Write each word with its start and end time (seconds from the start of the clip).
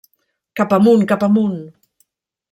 Cap 0.59 0.71
amunt, 0.77 1.03
cap 1.11 1.25
amunt! 1.27 1.59